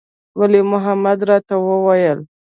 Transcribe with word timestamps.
ولي 0.39 0.61
محمد 0.71 1.19
راته 1.29 1.55
وويل. 1.69 2.19